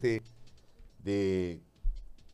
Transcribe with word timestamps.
de 0.00 1.60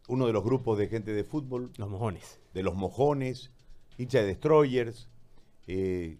uno 0.08 0.26
de 0.26 0.32
los 0.32 0.44
grupos 0.44 0.78
de 0.78 0.88
gente 0.88 1.12
de 1.12 1.24
fútbol. 1.24 1.72
Los 1.76 1.88
mojones. 1.88 2.40
De 2.54 2.62
los 2.62 2.74
mojones, 2.74 3.50
hincha 3.98 4.20
de 4.20 4.26
Destroyers. 4.26 5.08
Eh, 5.66 6.18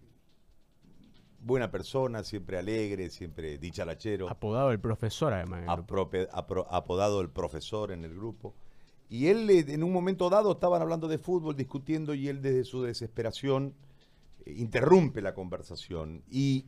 buena 1.39 1.71
persona, 1.71 2.23
siempre 2.23 2.57
alegre, 2.57 3.09
siempre 3.09 3.57
dicharachero. 3.57 4.29
Apodado 4.29 4.71
el 4.71 4.79
profesor, 4.79 5.33
además. 5.33 5.65
apodado 6.69 7.21
el 7.21 7.29
profesor 7.29 7.91
en 7.91 8.03
el 8.03 8.13
grupo. 8.13 8.53
Y 9.09 9.27
él, 9.27 9.49
eh, 9.49 9.65
en 9.69 9.83
un 9.83 9.93
momento 9.93 10.29
dado, 10.29 10.51
estaban 10.51 10.81
hablando 10.81 11.07
de 11.07 11.17
fútbol, 11.17 11.55
discutiendo, 11.55 12.13
y 12.13 12.27
él, 12.27 12.41
desde 12.41 12.65
su 12.65 12.83
desesperación, 12.83 13.73
eh, 14.45 14.53
interrumpe 14.57 15.21
la 15.21 15.33
conversación. 15.33 16.23
Y 16.29 16.65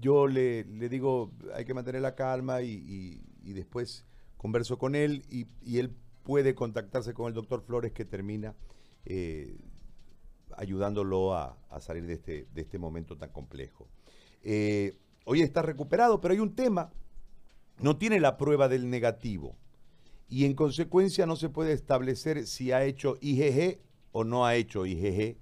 yo 0.00 0.26
le, 0.26 0.64
digo, 0.64 1.32
hay 1.54 1.64
que 1.64 1.74
mantener 1.74 2.00
la 2.02 2.14
calma 2.14 2.62
y, 2.62 3.22
después 3.42 4.06
converso 4.36 4.78
con 4.78 4.94
él 4.94 5.24
y, 5.28 5.46
él 5.78 5.94
puede 6.22 6.54
contactarse 6.54 7.12
con 7.12 7.28
el 7.28 7.34
doctor 7.34 7.62
Flores 7.62 7.92
que 7.92 8.04
termina 8.04 8.54
eh, 9.04 9.58
ayudándolo 10.56 11.34
a, 11.34 11.56
salir 11.80 12.06
de 12.06 12.14
este, 12.14 12.46
de 12.52 12.60
este 12.62 12.78
momento 12.78 13.16
tan 13.16 13.30
complejo. 13.30 13.88
Eh, 14.42 14.96
hoy 15.24 15.42
está 15.42 15.62
recuperado, 15.62 16.20
pero 16.20 16.32
hay 16.32 16.40
un 16.40 16.54
tema, 16.54 16.90
no 17.78 17.96
tiene 17.96 18.20
la 18.20 18.36
prueba 18.36 18.68
del 18.68 18.88
negativo 18.88 19.56
y 20.28 20.44
en 20.44 20.54
consecuencia 20.54 21.26
no 21.26 21.36
se 21.36 21.48
puede 21.48 21.72
establecer 21.72 22.46
si 22.46 22.72
ha 22.72 22.84
hecho 22.84 23.16
IgG 23.20 23.80
o 24.12 24.24
no 24.24 24.46
ha 24.46 24.54
hecho 24.54 24.86
IgG 24.86 25.36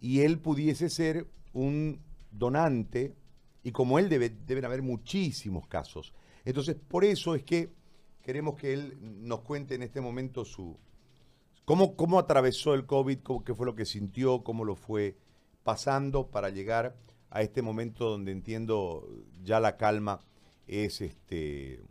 y 0.00 0.20
él 0.20 0.38
pudiese 0.38 0.90
ser 0.90 1.26
un 1.52 2.00
donante 2.30 3.14
y 3.68 3.70
como 3.70 3.98
él 3.98 4.08
debe, 4.08 4.30
deben 4.30 4.64
haber 4.64 4.80
muchísimos 4.80 5.66
casos. 5.66 6.14
Entonces, 6.46 6.74
por 6.74 7.04
eso 7.04 7.34
es 7.34 7.42
que 7.42 7.74
queremos 8.22 8.56
que 8.56 8.72
él 8.72 8.96
nos 8.98 9.40
cuente 9.40 9.74
en 9.74 9.82
este 9.82 10.00
momento 10.00 10.46
su 10.46 10.78
cómo, 11.66 11.94
cómo 11.94 12.18
atravesó 12.18 12.72
el 12.72 12.86
COVID, 12.86 13.18
qué 13.44 13.54
fue 13.54 13.66
lo 13.66 13.74
que 13.74 13.84
sintió, 13.84 14.42
cómo 14.42 14.64
lo 14.64 14.74
fue 14.74 15.18
pasando 15.64 16.30
para 16.30 16.48
llegar 16.48 16.96
a 17.28 17.42
este 17.42 17.60
momento 17.60 18.08
donde 18.08 18.32
entiendo 18.32 19.06
ya 19.42 19.60
la 19.60 19.76
calma 19.76 20.20
es 20.66 21.02
este 21.02 21.82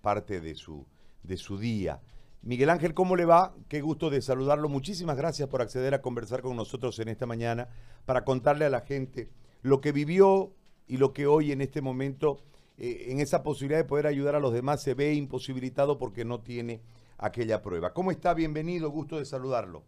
parte 0.00 0.40
de 0.40 0.54
su, 0.54 0.86
de 1.24 1.36
su 1.36 1.58
día. 1.58 2.00
Miguel 2.40 2.70
Ángel, 2.70 2.94
¿cómo 2.94 3.16
le 3.16 3.26
va? 3.26 3.54
Qué 3.68 3.82
gusto 3.82 4.08
de 4.08 4.22
saludarlo. 4.22 4.70
Muchísimas 4.70 5.18
gracias 5.18 5.46
por 5.50 5.60
acceder 5.60 5.92
a 5.92 6.00
conversar 6.00 6.40
con 6.40 6.56
nosotros 6.56 6.98
en 7.00 7.08
esta 7.08 7.26
mañana 7.26 7.68
para 8.06 8.24
contarle 8.24 8.64
a 8.64 8.70
la 8.70 8.80
gente 8.80 9.28
lo 9.60 9.82
que 9.82 9.92
vivió, 9.92 10.54
y 10.88 10.96
lo 10.96 11.12
que 11.12 11.26
hoy 11.26 11.52
en 11.52 11.60
este 11.60 11.80
momento, 11.82 12.38
eh, 12.78 13.06
en 13.08 13.20
esa 13.20 13.42
posibilidad 13.42 13.80
de 13.80 13.88
poder 13.88 14.06
ayudar 14.06 14.34
a 14.34 14.40
los 14.40 14.52
demás, 14.52 14.82
se 14.82 14.94
ve 14.94 15.12
imposibilitado 15.12 15.98
porque 15.98 16.24
no 16.24 16.40
tiene 16.40 16.80
aquella 17.18 17.62
prueba. 17.62 17.92
¿Cómo 17.92 18.10
está? 18.10 18.34
Bienvenido, 18.34 18.90
gusto 18.90 19.18
de 19.18 19.24
saludarlo. 19.24 19.82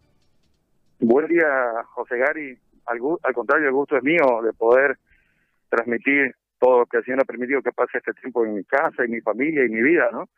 Buen 0.99 1.27
día, 1.27 1.83
José 1.95 2.17
Gary. 2.17 2.57
Al, 2.85 2.99
al 3.23 3.33
contrario, 3.33 3.67
el 3.67 3.73
gusto 3.73 3.97
es 3.97 4.03
mío 4.03 4.41
de 4.43 4.53
poder 4.53 4.97
transmitir 5.69 6.35
todo 6.59 6.79
lo 6.79 6.85
que 6.85 6.97
el 6.97 7.05
Señor 7.05 7.21
ha 7.21 7.25
permitido 7.25 7.61
que 7.61 7.71
pase 7.71 7.97
este 7.97 8.13
tiempo 8.13 8.45
en 8.45 8.53
mi 8.53 8.63
casa, 8.63 9.03
en 9.03 9.11
mi 9.11 9.21
familia 9.21 9.65
y 9.65 9.69
mi 9.69 9.81
vida, 9.81 10.09
¿no? 10.11 10.29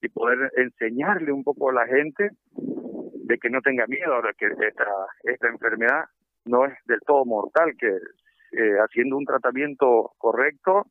Y 0.00 0.08
poder 0.08 0.52
enseñarle 0.56 1.32
un 1.32 1.42
poco 1.42 1.70
a 1.70 1.72
la 1.72 1.86
gente 1.86 2.30
de 2.54 3.38
que 3.38 3.50
no 3.50 3.60
tenga 3.62 3.86
miedo 3.86 4.14
ahora 4.14 4.32
que 4.36 4.46
esta, 4.46 4.86
esta 5.24 5.48
enfermedad 5.48 6.04
no 6.44 6.66
es 6.66 6.74
del 6.86 7.00
todo 7.06 7.24
mortal, 7.24 7.72
que 7.78 7.96
eh, 8.52 8.76
haciendo 8.78 9.16
un 9.16 9.24
tratamiento 9.24 10.12
correcto, 10.18 10.86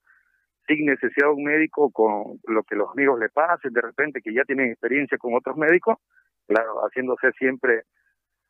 sin 0.67 0.85
necesidad 0.85 1.27
de 1.27 1.33
un 1.33 1.43
médico, 1.43 1.91
con 1.91 2.39
lo 2.47 2.63
que 2.63 2.75
los 2.75 2.89
amigos 2.89 3.19
le 3.19 3.29
pasen, 3.29 3.71
de 3.73 3.81
repente 3.81 4.21
que 4.21 4.33
ya 4.33 4.43
tienen 4.45 4.71
experiencia 4.71 5.17
con 5.17 5.33
otros 5.33 5.57
médicos, 5.57 5.97
claro, 6.47 6.79
haciéndose 6.85 7.31
siempre 7.33 7.83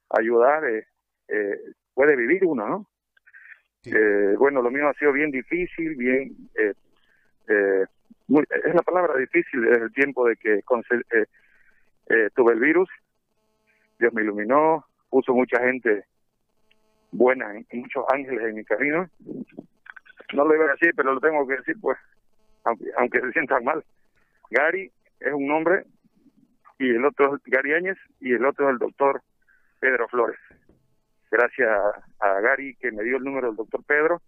ayudar, 0.09 0.65
eh, 0.65 0.87
eh, 1.27 1.59
puede 1.93 2.15
vivir 2.15 2.45
uno, 2.45 2.67
¿no? 2.67 2.87
bueno, 4.37 4.61
lo 4.61 4.69
mío 4.69 4.87
ha 4.87 4.93
sido 4.93 5.11
bien 5.11 5.31
difícil, 5.31 5.95
bien, 5.95 6.35
es 6.53 6.77
la 8.75 8.81
palabra 8.83 9.17
difícil 9.17 9.61
desde 9.61 9.85
el 9.85 9.91
tiempo 9.91 10.27
de 10.27 10.35
que 10.35 10.61
tuve 12.35 12.53
el 12.53 12.59
virus, 12.59 12.87
Dios 13.97 14.13
me 14.13 14.21
iluminó, 14.21 14.85
puso 15.09 15.33
mucha 15.33 15.59
gente 15.61 16.05
buenas 17.11 17.65
muchos 17.71 18.05
ángeles 18.11 18.45
en 18.45 18.55
mi 18.55 18.63
camino. 18.63 19.09
No 20.33 20.45
lo 20.45 20.55
iba 20.55 20.65
a 20.65 20.71
decir, 20.71 20.93
pero 20.95 21.13
lo 21.13 21.19
tengo 21.19 21.45
que 21.47 21.57
decir, 21.57 21.75
pues, 21.81 21.97
aunque, 22.63 23.19
se 23.19 23.31
sientan 23.31 23.63
mal. 23.63 23.83
Gary 24.49 24.91
es 25.19 25.33
un 25.33 25.47
nombre 25.47 25.83
y 26.79 26.89
el 26.89 27.05
otro 27.05 27.35
es 27.35 27.41
Gary 27.45 27.73
Áñez 27.73 27.97
y 28.19 28.33
el 28.33 28.45
otro 28.45 28.67
es 28.67 28.73
el 28.73 28.79
doctor 28.79 29.21
Pedro 29.79 30.07
Flores. 30.07 30.39
Gracias 31.29 31.69
a, 32.19 32.39
Gary 32.41 32.75
que 32.75 32.91
me 32.91 33.03
dio 33.03 33.17
el 33.17 33.23
número 33.23 33.47
del 33.47 33.55
doctor 33.55 33.83
Pedro 33.85 34.21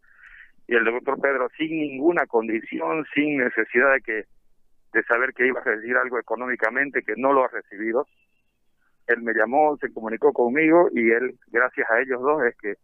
y 0.68 0.76
el 0.76 0.86
doctor 0.86 1.20
Pedro 1.22 1.50
sin 1.58 1.70
ninguna 1.70 2.26
condición, 2.26 3.06
sin 3.14 3.38
necesidad 3.38 3.94
de 3.94 4.02
que 4.02 4.26
de 4.94 5.04
saber 5.04 5.34
que 5.34 5.48
iba 5.48 5.60
a 5.60 5.64
recibir 5.64 5.98
algo 5.98 6.20
económicamente, 6.20 7.02
que 7.02 7.16
no 7.18 7.34
lo 7.34 7.44
ha 7.44 7.48
recibido, 7.48 8.08
él 9.08 9.22
me 9.22 9.34
llamó, 9.34 9.78
se 9.78 9.92
comunicó 9.92 10.32
conmigo 10.32 10.90
y 10.94 11.12
él, 11.12 11.38
gracias 11.48 11.90
a 11.90 12.00
ellos 12.02 12.22
dos, 12.22 12.44
es 12.44 12.56
que 12.58 12.76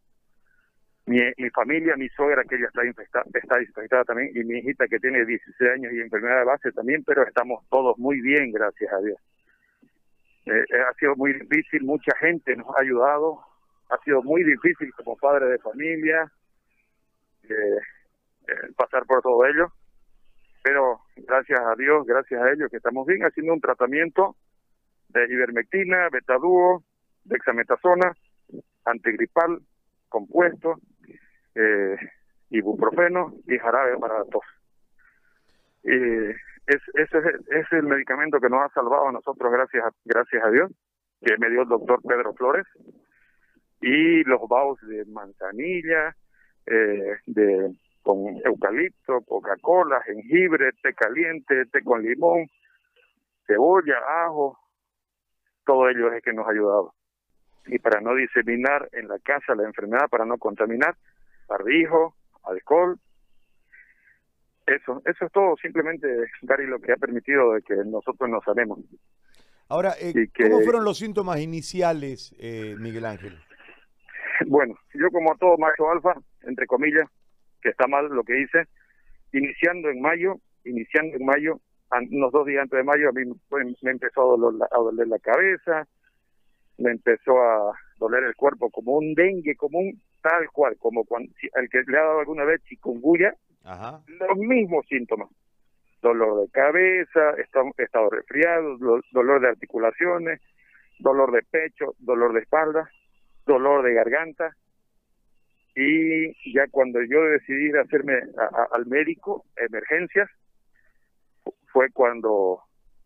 mi, 1.06 1.20
mi 1.38 1.50
familia, 1.50 1.96
mi 1.96 2.08
suegra, 2.10 2.44
que 2.44 2.56
ella 2.56 2.68
está 2.68 2.86
infectada, 2.86 3.26
está 3.34 3.62
infectada 3.62 4.04
también, 4.04 4.30
y 4.36 4.44
mi 4.44 4.60
hijita 4.60 4.88
que 4.88 5.00
tiene 5.00 5.26
16 5.26 5.72
años 5.72 5.92
y 5.92 6.02
enfermedad 6.02 6.40
de 6.40 6.46
base 6.46 6.72
también, 6.72 7.04
pero 7.04 7.26
estamos 7.26 7.68
todos 7.70 7.98
muy 7.98 8.22
bien, 8.22 8.52
gracias 8.52 8.94
a 8.94 9.00
Dios. 9.00 9.18
Eh, 10.46 10.52
eh, 10.52 10.82
ha 10.88 10.94
sido 10.94 11.16
muy 11.16 11.34
difícil, 11.34 11.84
mucha 11.84 12.16
gente 12.18 12.56
nos 12.56 12.68
ha 12.76 12.82
ayudado, 12.82 13.40
ha 13.90 13.98
sido 14.04 14.22
muy 14.22 14.44
difícil 14.44 14.94
como 14.94 15.18
padre 15.18 15.48
de 15.48 15.58
familia 15.60 16.32
eh, 17.44 17.80
pasar 18.76 19.06
por 19.06 19.22
todo 19.22 19.46
ello, 19.46 19.72
pero 20.64 21.02
gracias 21.18 21.60
a 21.60 21.76
Dios, 21.76 22.06
gracias 22.06 22.42
a 22.42 22.52
ellos 22.52 22.70
que 22.70 22.78
estamos 22.78 23.08
bien 23.08 23.24
haciendo 23.24 23.54
un 23.54 23.62
tratamiento 23.62 24.36
de 25.10 25.26
ivermectina, 25.26 26.10
betadúo, 26.10 26.84
dexametasona, 27.24 28.14
antigripal, 28.86 29.60
compuesto, 30.08 30.80
eh, 31.56 31.96
ibuprofeno 32.50 33.34
y 33.48 33.58
jarabe 33.58 33.98
para 33.98 34.20
la 34.20 34.26
tos. 34.26 34.46
es, 35.84 36.82
ese 36.94 37.18
es, 37.50 37.72
el 37.72 37.84
medicamento 37.84 38.40
que 38.40 38.50
nos 38.50 38.62
ha 38.62 38.74
salvado 38.74 39.08
a 39.08 39.12
nosotros, 39.12 39.52
gracias 39.52 39.86
a, 39.86 39.90
gracias 40.06 40.44
a 40.44 40.50
Dios, 40.50 40.72
que 41.22 41.38
me 41.38 41.50
dio 41.50 41.64
el 41.64 41.70
doctor 41.70 42.02
Pedro 42.08 42.34
Flores. 42.34 42.66
Y 43.82 44.24
los 44.26 44.42
baos 44.50 44.80
de 44.82 45.06
manzanilla, 45.06 46.16
eh, 46.66 47.18
de 47.26 47.72
con 48.02 48.42
eucalipto, 48.44 49.22
Coca-Cola, 49.22 50.02
jengibre, 50.02 50.72
té 50.82 50.94
caliente, 50.94 51.66
té 51.66 51.84
con 51.84 52.02
limón, 52.02 52.48
cebolla, 53.46 53.98
ajo, 54.26 54.58
todo 55.70 55.88
ello 55.88 56.12
es 56.12 56.24
que 56.24 56.34
nos 56.34 56.48
ha 56.48 56.52
ayudado. 56.52 56.96
Y 57.68 57.78
para 57.78 58.02
no 58.02 58.16
diseminar 58.16 58.90
en 58.92 59.08
la 59.08 59.20
casa 59.20 59.54
la 59.54 59.66
enfermedad, 59.66 60.10
para 60.10 60.26
no 60.26 60.40
contaminar, 60.40 60.96
barbijo, 61.48 62.16
alcohol, 62.44 62.98
eso, 64.66 65.00
eso 65.06 65.26
es 65.26 65.32
todo, 65.32 65.56
simplemente, 65.62 66.08
Gary, 66.42 66.66
lo 66.66 66.80
que 66.80 66.92
ha 66.92 66.96
permitido 66.96 67.54
de 67.54 67.62
que 67.62 67.76
nosotros 67.86 68.28
nos 68.28 68.44
sanemos. 68.44 68.80
Ahora, 69.68 69.94
eh, 70.02 70.30
¿cómo 70.36 70.62
fueron 70.62 70.84
los 70.84 70.98
síntomas 70.98 71.40
iniciales, 71.40 72.36
eh, 72.40 72.76
Miguel 72.80 73.06
Ángel? 73.06 73.38
Bueno, 74.48 74.74
yo 74.94 75.10
como 75.12 75.36
todo 75.36 75.58
macho 75.58 75.92
alfa, 75.92 76.14
entre 76.44 76.66
comillas, 76.66 77.10
que 77.62 77.70
está 77.70 77.88
mal 77.88 78.08
lo 78.08 78.24
que 78.24 78.42
hice, 78.42 78.64
iniciando 79.34 79.90
en 79.90 80.02
mayo, 80.02 80.38
iniciando 80.64 81.18
en 81.18 81.26
mayo, 81.26 81.60
unos 81.92 82.32
dos 82.32 82.46
días 82.46 82.64
antes 82.64 82.78
de 82.78 82.84
mayo 82.84 83.10
a 83.10 83.12
mí 83.12 83.24
me 83.82 83.92
empezó 83.92 84.22
a 84.22 84.38
doler, 84.78 85.08
la 85.08 85.20
cabeza, 85.20 85.88
me 86.78 86.92
empezó 86.92 87.42
a 87.42 87.74
doler 87.98 88.24
el 88.24 88.36
cuerpo 88.36 88.70
como 88.70 88.98
un 88.98 89.14
dengue 89.14 89.56
común, 89.56 90.02
tal 90.22 90.50
cual, 90.52 90.78
como 90.78 91.04
cuando 91.06 91.32
el 91.56 91.70
que 91.70 91.82
le 91.88 91.98
ha 91.98 92.04
dado 92.04 92.20
alguna 92.20 92.46
vez 92.46 92.62
chikungunya, 92.64 93.34
los 94.08 94.38
mismos 94.38 94.86
síntomas. 94.88 95.30
Dolor 96.02 96.42
de 96.42 96.52
cabeza, 96.52 97.32
estado 97.78 98.10
resfriado, 98.10 98.78
dolor 99.12 99.42
de 99.42 99.50
articulaciones, 99.50 100.40
dolor 101.00 101.32
de 101.32 101.42
pecho, 101.44 101.96
dolor 102.00 102.34
de 102.34 102.42
espalda, 102.42 102.90
dolor 103.46 103.84
de 103.84 103.94
garganta. 103.94 104.56
Y 105.76 106.54
ya 106.54 106.68
cuando 106.72 107.00
yo 107.04 107.22
decidí 107.24 107.72
hacerme 107.78 108.14
al 108.72 108.86
médico, 108.86 109.46
emergencias, 109.58 110.30
fue 111.72 111.90
cuando 111.92 112.62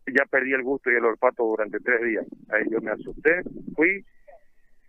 ya 0.06 0.24
perdí 0.26 0.52
el 0.52 0.62
gusto 0.62 0.90
y 0.90 0.96
el 0.96 1.04
olfato 1.04 1.44
durante 1.44 1.78
tres 1.80 2.02
días. 2.02 2.26
Ahí 2.50 2.64
yo 2.70 2.80
me 2.80 2.90
asusté, 2.90 3.42
fui, 3.74 4.04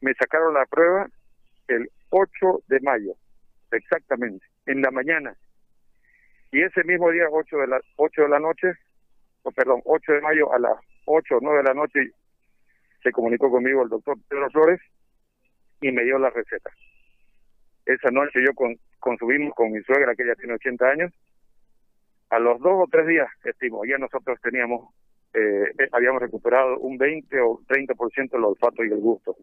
me 0.02 0.14
sacaron 0.16 0.54
la 0.54 0.66
prueba 0.66 1.08
el 1.68 1.90
8 2.10 2.64
de 2.68 2.80
mayo, 2.82 3.14
exactamente, 3.72 4.46
en 4.66 4.82
la 4.82 4.92
mañana. 4.92 5.36
Y 6.52 6.62
ese 6.62 6.84
mismo 6.84 7.12
día, 7.12 7.26
8 7.30 7.58
de 7.58 7.68
la, 7.68 7.82
8 7.98 8.22
de 8.22 8.30
la 8.30 8.40
noche, 8.40 8.74
o 9.44 9.52
perdón, 9.52 9.82
8 9.86 10.14
de 10.14 10.22
mayo 10.22 10.54
a 10.54 10.60
las 10.60 10.78
8 11.06 11.38
o 11.38 11.40
9 11.42 11.58
de 11.58 11.64
la 11.64 11.74
noche, 11.74 12.12
se 13.04 13.12
comunicó 13.12 13.50
conmigo 13.50 13.84
el 13.84 13.90
doctor 13.90 14.18
Pedro 14.28 14.50
Flores 14.50 14.82
y 15.82 15.92
me 15.92 16.04
dio 16.04 16.18
la 16.18 16.30
receta. 16.30 16.72
Esa 17.86 18.10
noche 18.10 18.44
yo 18.44 18.54
con, 18.54 18.76
consumimos 19.00 19.54
con 19.54 19.72
mi 19.72 19.82
suegra, 19.84 20.16
que 20.16 20.24
ella 20.24 20.36
tiene 20.36 20.54
80 20.54 20.86
años. 20.88 21.14
A 22.30 22.40
los 22.40 22.60
dos 22.60 22.74
o 22.84 22.88
tres 22.90 23.08
días, 23.08 23.28
estimo, 23.44 23.86
ya 23.86 23.98
nosotros 23.98 24.40
teníamos, 24.42 24.94
eh, 25.34 25.66
eh 25.78 25.90
habíamos 25.92 26.22
recuperado 26.22 26.78
un 26.80 26.98
20 26.98 27.40
o 27.42 27.60
30% 27.68 28.32
del 28.32 28.46
olfato 28.46 28.84
y 28.84 28.92
el 28.92 29.00
gusto. 29.00 29.36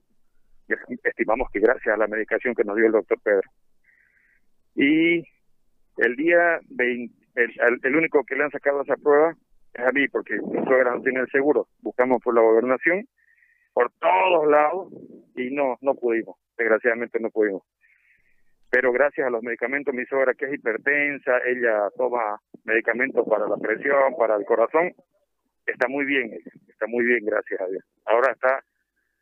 Estimamos 1.04 1.48
que 1.52 1.60
gracias 1.60 1.94
a 1.94 1.98
la 1.98 2.06
medicación 2.06 2.54
que 2.54 2.64
nos 2.64 2.76
dio 2.76 2.86
el 2.86 2.92
doctor 2.92 3.18
Pedro. 3.22 3.50
Y 4.74 5.22
el 5.98 6.16
día 6.16 6.60
20, 6.70 7.14
el, 7.36 7.80
el 7.82 7.96
único 7.96 8.24
que 8.24 8.34
le 8.34 8.44
han 8.44 8.50
sacado 8.50 8.82
esa 8.82 8.96
prueba 8.96 9.34
es 9.74 9.86
a 9.86 9.92
mí, 9.92 10.08
porque 10.08 10.34
mi 10.34 10.64
suegra 10.64 10.94
no 10.94 11.02
tiene 11.02 11.20
el 11.20 11.30
seguro. 11.30 11.68
Buscamos 11.80 12.22
por 12.22 12.34
la 12.34 12.40
gobernación, 12.40 13.06
por 13.72 13.90
todos 14.00 14.48
lados, 14.48 14.92
y 15.36 15.50
no, 15.50 15.76
no 15.82 15.94
pudimos. 15.94 16.36
Desgraciadamente 16.56 17.20
no 17.20 17.30
pudimos 17.30 17.62
pero 18.72 18.90
gracias 18.90 19.26
a 19.26 19.30
los 19.30 19.42
medicamentos, 19.42 19.92
mi 19.92 20.06
suegra 20.06 20.32
que 20.32 20.46
es 20.46 20.54
hipertensa, 20.54 21.32
ella 21.44 21.90
toma 21.94 22.40
medicamentos 22.64 23.26
para 23.28 23.48
la 23.48 23.56
presión, 23.56 24.14
para 24.18 24.36
el 24.36 24.44
corazón, 24.44 24.92
está 25.66 25.88
muy 25.88 26.04
bien, 26.04 26.30
está 26.68 26.86
muy 26.86 27.04
bien, 27.04 27.24
gracias 27.24 27.60
a 27.60 27.66
Dios. 27.66 27.84
Ahora 28.04 28.32
está 28.32 28.64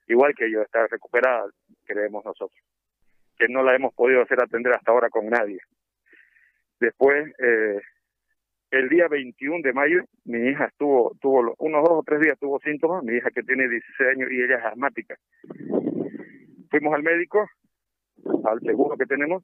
igual 0.09 0.35
que 0.35 0.51
yo, 0.51 0.63
está 0.63 0.87
recuperada, 0.87 1.47
creemos 1.85 2.25
nosotros, 2.25 2.59
que 3.39 3.49
no 3.49 3.63
la 3.63 3.75
hemos 3.75 3.95
podido 3.95 4.23
hacer 4.23 4.43
atender 4.43 4.73
hasta 4.75 4.91
ahora 4.91 5.09
con 5.09 5.29
nadie. 5.29 5.59
Después, 6.81 7.33
eh, 7.39 7.81
el 8.71 8.89
día 8.89 9.09
21 9.09 9.63
de 9.63 9.73
mayo, 9.73 10.05
mi 10.25 10.49
hija 10.49 10.67
estuvo, 10.67 11.17
tuvo 11.21 11.55
unos 11.59 11.83
dos 11.83 11.99
o 11.99 12.03
tres 12.05 12.21
días 12.21 12.39
tuvo 12.39 12.59
síntomas, 12.61 13.03
mi 13.05 13.17
hija 13.17 13.31
que 13.31 13.43
tiene 13.43 13.69
16 13.69 14.11
años 14.17 14.31
y 14.31 14.43
ella 14.43 14.59
es 14.59 14.65
asmática. 14.65 15.17
Fuimos 16.71 16.95
al 16.95 17.03
médico, 17.03 17.49
al 18.45 18.61
seguro 18.61 18.97
que 18.97 19.07
tenemos 19.07 19.43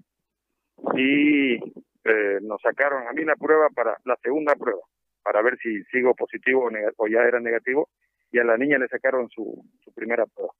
y 0.96 1.58
eh, 2.06 2.38
nos 2.42 2.60
sacaron 2.62 3.06
a 3.08 3.12
mí 3.12 3.24
la 3.24 3.36
prueba 3.36 3.68
para 3.70 3.96
la 4.04 4.16
segunda 4.22 4.54
prueba 4.54 4.82
para 5.22 5.42
ver 5.42 5.58
si 5.58 5.82
sigo 5.84 6.14
positivo 6.14 6.70
o, 6.96 7.08
ya 7.08 7.20
era 7.22 7.40
negativo 7.40 7.88
y 8.30 8.38
a 8.38 8.44
la 8.44 8.56
niña 8.56 8.78
le 8.78 8.86
sacaron 8.86 9.28
su, 9.28 9.64
su 9.82 9.92
primera 9.92 10.24
prueba. 10.26 10.52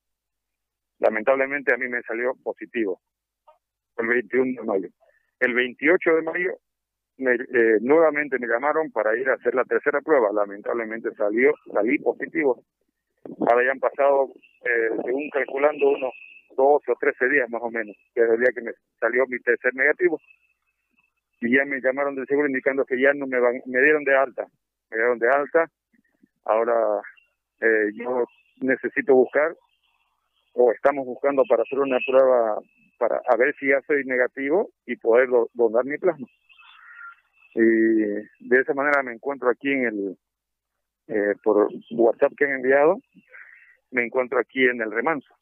Lamentablemente 0.98 1.72
a 1.72 1.76
mí 1.76 1.88
me 1.88 2.02
salió 2.02 2.34
positivo 2.42 3.00
el 3.98 4.06
21 4.08 4.60
de 4.60 4.66
mayo. 4.66 4.88
El 5.40 5.54
28 5.54 6.10
de 6.16 6.22
mayo 6.22 6.58
me, 7.18 7.34
eh, 7.34 7.78
nuevamente 7.80 8.38
me 8.38 8.46
llamaron 8.46 8.90
para 8.90 9.16
ir 9.16 9.28
a 9.28 9.34
hacer 9.34 9.54
la 9.54 9.64
tercera 9.64 10.00
prueba. 10.00 10.32
Lamentablemente 10.32 11.14
salió, 11.14 11.54
salí 11.72 11.98
positivo. 11.98 12.62
Ahora 13.48 13.64
ya 13.64 13.72
han 13.72 13.80
pasado, 13.80 14.32
eh, 14.64 14.90
según 15.04 15.28
calculando, 15.30 15.90
unos 15.90 16.14
12 16.56 16.92
o 16.92 16.96
13 16.98 17.28
días 17.28 17.50
más 17.50 17.62
o 17.62 17.70
menos, 17.70 17.96
desde 18.14 18.34
el 18.34 18.40
día 18.40 18.52
que 18.54 18.62
me 18.62 18.72
salió 19.00 19.26
mi 19.26 19.38
tercer 19.40 19.74
negativo. 19.74 20.20
Y 21.40 21.54
ya 21.54 21.64
me 21.64 21.80
llamaron 21.80 22.14
del 22.14 22.26
seguro 22.26 22.48
indicando 22.48 22.84
que 22.84 23.00
ya 23.00 23.12
no 23.12 23.26
me 23.26 23.38
van, 23.38 23.60
me 23.66 23.80
dieron 23.80 24.04
de 24.04 24.16
alta, 24.16 24.46
me 24.90 24.96
dieron 24.96 25.18
de 25.18 25.28
alta. 25.28 25.70
Ahora 26.44 27.00
eh, 27.60 27.90
yo 27.94 28.24
necesito 28.60 29.14
buscar, 29.14 29.54
o 30.54 30.72
estamos 30.72 31.04
buscando 31.04 31.42
para 31.48 31.62
hacer 31.62 31.78
una 31.78 31.98
prueba 32.06 32.58
para 32.98 33.20
a 33.28 33.36
ver 33.36 33.54
si 33.56 33.68
ya 33.68 33.80
soy 33.86 34.04
negativo 34.04 34.70
y 34.86 34.96
poder 34.96 35.28
donar 35.52 35.84
mi 35.84 35.98
plasma. 35.98 36.26
Y 37.54 37.60
de 37.60 38.60
esa 38.60 38.74
manera 38.74 39.02
me 39.02 39.12
encuentro 39.12 39.50
aquí 39.50 39.70
en 39.70 39.86
el, 39.86 40.18
eh, 41.08 41.34
por 41.42 41.68
WhatsApp 41.90 42.32
que 42.36 42.44
han 42.44 42.52
enviado, 42.52 42.96
me 43.90 44.04
encuentro 44.04 44.38
aquí 44.38 44.64
en 44.64 44.80
el 44.80 44.90
remanso 44.90 45.34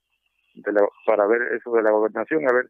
para 1.07 1.27
ver 1.27 1.55
eso 1.55 1.73
de 1.73 1.83
la 1.83 1.91
gobernación, 1.91 2.49
a 2.49 2.53
ver 2.53 2.67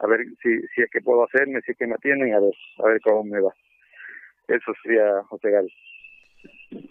a 0.00 0.06
ver 0.06 0.20
si, 0.42 0.60
si 0.74 0.82
es 0.82 0.90
que 0.90 1.00
puedo 1.02 1.24
hacerme, 1.24 1.60
si 1.64 1.72
es 1.72 1.78
que 1.78 1.86
me 1.86 1.94
atienden, 1.94 2.32
a 2.34 2.40
ver, 2.40 2.54
a 2.78 2.88
ver 2.88 3.00
cómo 3.02 3.22
me 3.24 3.40
va. 3.40 3.54
Eso 4.48 4.72
sería 4.82 5.22
José 5.28 5.50
Gal. 5.50 5.70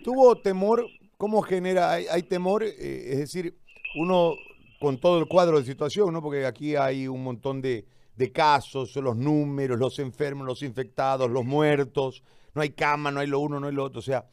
¿Tuvo 0.03 0.35
temor? 0.39 0.85
¿Cómo 1.17 1.41
genera? 1.41 1.91
¿Hay, 1.91 2.05
hay 2.09 2.23
temor? 2.23 2.63
Eh, 2.63 2.69
es 2.77 3.17
decir, 3.17 3.55
uno 3.95 4.35
con 4.79 4.99
todo 4.99 5.19
el 5.19 5.27
cuadro 5.27 5.57
de 5.57 5.65
situación, 5.65 6.13
¿no? 6.13 6.21
Porque 6.21 6.45
aquí 6.45 6.75
hay 6.75 7.07
un 7.07 7.23
montón 7.23 7.61
de, 7.61 7.85
de 8.15 8.31
casos, 8.31 8.95
los 8.95 9.17
números, 9.17 9.79
los 9.79 9.97
enfermos, 9.97 10.45
los 10.45 10.61
infectados, 10.61 11.29
los 11.29 11.43
muertos, 11.43 12.23
no 12.53 12.61
hay 12.61 12.69
cama, 12.69 13.11
no 13.11 13.21
hay 13.21 13.27
lo 13.27 13.39
uno, 13.39 13.59
no 13.59 13.67
hay 13.67 13.73
lo 13.73 13.85
otro. 13.85 13.99
O 13.99 14.03
sea, 14.03 14.25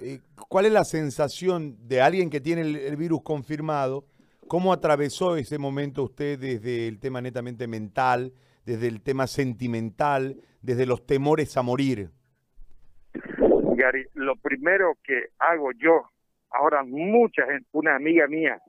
eh, 0.00 0.18
¿cuál 0.48 0.66
es 0.66 0.72
la 0.72 0.84
sensación 0.84 1.76
de 1.86 2.00
alguien 2.00 2.28
que 2.28 2.40
tiene 2.40 2.62
el 2.62 2.96
virus 2.96 3.22
confirmado? 3.22 4.04
¿Cómo 4.48 4.72
atravesó 4.72 5.36
ese 5.36 5.58
momento 5.58 6.04
usted 6.04 6.38
desde 6.38 6.86
el 6.86 7.00
tema 7.00 7.20
netamente 7.20 7.66
mental, 7.66 8.32
desde 8.64 8.86
el 8.86 9.02
tema 9.02 9.26
sentimental, 9.26 10.36
desde 10.62 10.86
los 10.86 11.04
temores 11.04 11.56
a 11.56 11.62
morir? 11.62 12.10
Gary, 13.74 14.06
lo 14.14 14.36
primero 14.36 14.94
que 15.02 15.30
hago 15.40 15.72
yo, 15.72 16.10
ahora 16.50 16.84
mucha 16.84 17.44
gente, 17.46 17.66
una 17.72 17.96
amiga 17.96 18.28
mía 18.28 18.60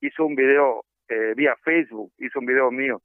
hizo 0.00 0.26
un 0.26 0.34
video 0.34 0.84
eh, 1.08 1.32
vía 1.34 1.56
Facebook, 1.64 2.12
hizo 2.18 2.38
un 2.38 2.46
video 2.46 2.70
mío, 2.70 3.00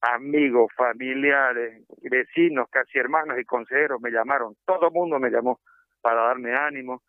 amigos, 0.00 0.72
familiares, 0.76 1.82
vecinos, 2.02 2.68
casi 2.70 2.98
hermanos 2.98 3.36
y 3.40 3.44
consejeros 3.44 4.00
me 4.00 4.10
llamaron, 4.10 4.54
todo 4.64 4.86
el 4.86 4.92
mundo 4.92 5.18
me 5.18 5.30
llamó 5.30 5.58
para 6.00 6.22
darme 6.22 6.54
ánimo, 6.54 7.02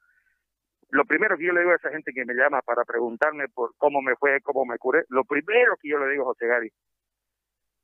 lo 0.92 1.06
primero 1.06 1.38
que 1.38 1.46
yo 1.46 1.54
le 1.54 1.62
digo 1.62 1.72
a 1.72 1.76
esa 1.76 1.92
gente 1.92 2.14
que 2.14 2.26
me 2.26 2.34
llama 2.34 2.62
para 2.62 2.84
preguntarme 2.84 3.48
por 3.50 3.76
cómo 3.78 4.02
me 4.02 4.16
fue, 4.16 4.42
cómo 4.42 4.66
me 4.66 4.78
curé, 4.78 5.04
lo 5.10 5.24
primero 5.24 5.76
que 5.82 5.90
yo 5.90 6.00
le 6.00 6.12
digo 6.12 6.24
a 6.24 6.28
José 6.28 6.48
Gary 6.48 6.72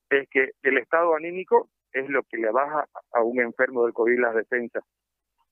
es 0.10 0.30
que 0.30 0.52
el 0.64 0.78
estado 0.78 1.16
anímico 1.16 1.70
es 1.92 2.10
lo 2.10 2.24
que 2.24 2.38
le 2.38 2.52
baja 2.52 2.86
a 3.14 3.24
un 3.24 3.40
enfermo 3.40 3.84
del 3.84 3.94
COVID 3.94 4.20
las 4.20 4.36
defensas. 4.36 4.84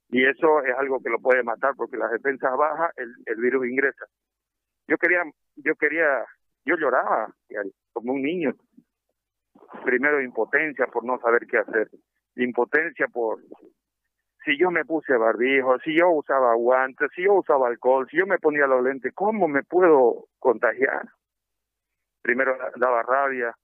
Y 0.09 0.25
eso 0.25 0.61
es 0.63 0.75
algo 0.77 1.01
que 1.01 1.09
lo 1.09 1.19
puede 1.19 1.41
matar 1.43 1.73
porque 1.75 1.97
las 1.97 2.11
defensas 2.11 2.55
bajas, 2.57 2.91
el, 2.97 3.13
el 3.25 3.35
virus 3.37 3.65
ingresa. 3.67 4.05
Yo 4.87 4.97
quería, 4.97 5.23
yo 5.55 5.75
quería, 5.75 6.25
yo 6.65 6.75
lloraba 6.75 7.33
como 7.93 8.13
un 8.13 8.21
niño. 8.21 8.53
Primero 9.85 10.21
impotencia 10.21 10.87
por 10.87 11.03
no 11.05 11.19
saber 11.19 11.47
qué 11.47 11.57
hacer, 11.57 11.89
impotencia 12.35 13.07
por 13.07 13.39
si 14.43 14.57
yo 14.57 14.71
me 14.71 14.85
puse 14.85 15.15
barbijo, 15.15 15.79
si 15.79 15.95
yo 15.95 16.09
usaba 16.09 16.53
guantes, 16.55 17.09
si 17.15 17.23
yo 17.23 17.35
usaba 17.35 17.67
alcohol, 17.67 18.07
si 18.09 18.17
yo 18.17 18.27
me 18.27 18.39
ponía 18.39 18.67
los 18.67 18.83
lentes, 18.83 19.13
¿cómo 19.13 19.47
me 19.47 19.63
puedo 19.63 20.27
contagiar? 20.39 21.07
Primero 22.21 22.57
daba 22.75 23.03
rabia, 23.03 23.55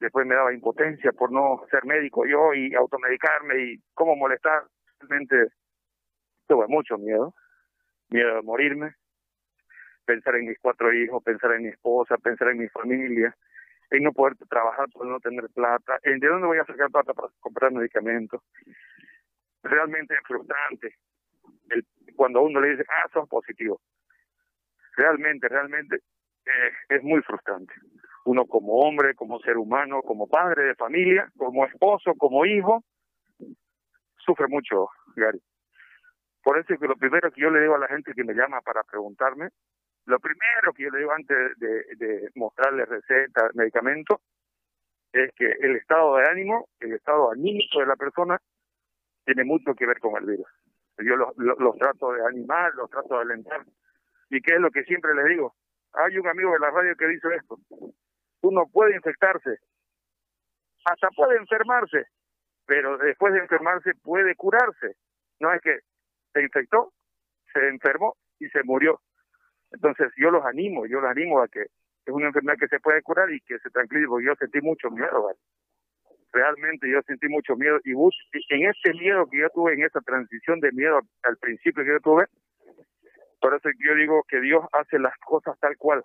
después 0.00 0.26
me 0.26 0.34
daba 0.34 0.52
impotencia 0.52 1.12
por 1.12 1.32
no 1.32 1.62
ser 1.70 1.84
médico 1.84 2.26
yo 2.26 2.54
y 2.54 2.74
automedicarme 2.74 3.62
y 3.62 3.78
cómo 3.94 4.16
molestar. 4.16 4.64
Realmente 5.00 5.48
tuve 6.46 6.66
mucho 6.68 6.98
miedo, 6.98 7.34
miedo 8.10 8.36
de 8.36 8.42
morirme, 8.42 8.94
pensar 10.04 10.36
en 10.36 10.46
mis 10.46 10.58
cuatro 10.60 10.92
hijos, 10.92 11.22
pensar 11.22 11.52
en 11.52 11.62
mi 11.62 11.68
esposa, 11.68 12.16
pensar 12.18 12.48
en 12.48 12.58
mi 12.58 12.68
familia, 12.68 13.34
en 13.90 14.02
no 14.02 14.12
poder 14.12 14.36
trabajar 14.48 14.88
por 14.92 15.06
no 15.06 15.20
tener 15.20 15.48
plata, 15.50 15.98
en 16.02 16.18
de 16.18 16.28
dónde 16.28 16.46
voy 16.46 16.58
a 16.58 16.64
sacar 16.64 16.90
plata 16.90 17.14
para 17.14 17.28
comprar 17.40 17.72
medicamentos 17.72 18.42
realmente 19.62 20.14
frustrante 20.26 20.96
el, 21.70 21.86
cuando 22.16 22.42
uno 22.42 22.60
le 22.60 22.70
dice, 22.70 22.84
ah, 22.88 23.08
son 23.12 23.26
positivos. 23.26 23.80
Realmente, 24.96 25.48
realmente 25.48 25.96
eh, 25.96 26.72
es 26.88 27.02
muy 27.02 27.22
frustrante. 27.22 27.74
Uno 28.24 28.46
como 28.46 28.74
hombre, 28.80 29.14
como 29.14 29.40
ser 29.40 29.56
humano, 29.56 30.02
como 30.02 30.28
padre 30.28 30.64
de 30.64 30.74
familia, 30.74 31.30
como 31.36 31.64
esposo, 31.64 32.14
como 32.16 32.44
hijo, 32.44 32.84
sufre 34.18 34.46
mucho, 34.48 34.88
Gary. 35.16 35.40
Por 36.42 36.58
eso 36.58 36.74
es 36.74 36.80
que 36.80 36.88
lo 36.88 36.96
primero 36.96 37.30
que 37.30 37.40
yo 37.40 37.50
le 37.50 37.60
digo 37.60 37.76
a 37.76 37.80
la 37.80 37.88
gente 37.88 38.12
que 38.14 38.24
me 38.24 38.34
llama 38.34 38.60
para 38.60 38.82
preguntarme, 38.82 39.48
lo 40.06 40.18
primero 40.18 40.72
que 40.74 40.84
yo 40.84 40.90
le 40.90 40.98
digo 40.98 41.12
antes 41.12 41.58
de, 41.58 41.84
de 41.96 42.30
mostrarle 42.34 42.84
recetas, 42.84 43.54
medicamentos, 43.54 44.18
es 45.12 45.30
que 45.36 45.44
el 45.44 45.76
estado 45.76 46.16
de 46.16 46.28
ánimo, 46.28 46.68
el 46.80 46.94
estado 46.94 47.30
anímico 47.30 47.80
de 47.80 47.86
la 47.86 47.96
persona 47.96 48.40
tiene 49.24 49.44
mucho 49.44 49.74
que 49.74 49.86
ver 49.86 49.98
con 49.98 50.16
el 50.16 50.28
virus. 50.28 50.48
Yo 50.98 51.16
los, 51.16 51.78
trato 51.78 52.12
de 52.12 52.24
animar, 52.26 52.74
los 52.74 52.90
trato 52.90 53.14
de 53.16 53.22
alentar. 53.22 53.64
¿Y 54.30 54.40
qué 54.40 54.54
es 54.54 54.60
lo 54.60 54.70
que 54.70 54.84
siempre 54.84 55.14
les 55.14 55.26
digo? 55.26 55.54
Hay 55.94 56.16
un 56.18 56.26
amigo 56.26 56.52
de 56.52 56.58
la 56.58 56.70
radio 56.70 56.96
que 56.96 57.06
dice 57.08 57.28
esto. 57.34 57.58
Uno 58.42 58.66
puede 58.72 58.96
infectarse, 58.96 59.58
hasta 60.84 61.08
puede 61.10 61.38
enfermarse, 61.38 62.06
pero 62.66 62.98
después 62.98 63.32
de 63.32 63.40
enfermarse 63.40 63.92
puede 64.02 64.34
curarse. 64.34 64.96
No 65.40 65.52
es 65.52 65.60
que 65.60 65.78
se 66.32 66.42
infectó, 66.42 66.92
se 67.52 67.68
enfermó 67.68 68.16
y 68.38 68.48
se 68.48 68.62
murió. 68.64 69.00
Entonces 69.70 70.12
yo 70.16 70.30
los 70.30 70.44
animo, 70.44 70.86
yo 70.86 71.00
los 71.00 71.10
animo 71.10 71.40
a 71.40 71.48
que 71.48 71.62
es 71.62 72.12
una 72.12 72.26
enfermedad 72.26 72.58
que 72.58 72.68
se 72.68 72.80
puede 72.80 73.02
curar 73.02 73.30
y 73.30 73.40
que 73.40 73.58
se 73.58 73.70
tranquilice, 73.70 74.08
porque 74.08 74.26
yo 74.26 74.34
sentí 74.36 74.60
mucho 74.60 74.90
miedo. 74.90 75.30
Realmente 76.32 76.90
yo 76.90 77.00
sentí 77.02 77.28
mucho 77.28 77.56
miedo 77.56 77.78
y 77.84 77.92
en 77.92 78.70
ese 78.70 78.92
miedo 78.94 79.26
que 79.30 79.38
yo 79.38 79.48
tuve, 79.50 79.74
en 79.74 79.84
esa 79.84 80.00
transición 80.00 80.60
de 80.60 80.72
miedo 80.72 81.00
al 81.22 81.36
principio 81.36 81.84
que 81.84 81.90
yo 81.90 82.00
tuve, 82.00 82.26
por 83.40 83.54
eso 83.54 83.68
yo 83.84 83.94
digo 83.94 84.22
que 84.28 84.40
Dios 84.40 84.64
hace 84.72 84.98
las 84.98 85.16
cosas 85.18 85.58
tal 85.58 85.76
cual, 85.76 86.02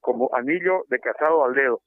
como 0.00 0.30
anillo 0.34 0.84
de 0.88 1.00
casado 1.00 1.44
al 1.44 1.54
dedo. 1.54 1.80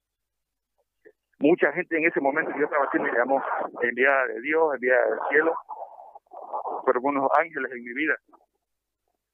Mucha 1.40 1.72
gente 1.72 1.98
en 1.98 2.06
ese 2.06 2.20
momento 2.20 2.52
que 2.52 2.60
yo 2.60 2.66
estaba 2.66 2.84
haciendo 2.84 3.10
me 3.10 3.18
llamó 3.18 3.42
enviada 3.82 4.28
de 4.28 4.42
Dios, 4.42 4.74
enviada 4.76 5.06
del 5.06 5.20
cielo, 5.30 5.54
por 6.86 6.98
unos 6.98 7.30
ángeles 7.40 7.72
en 7.72 7.84
mi 7.84 7.94
vida. 7.94 8.16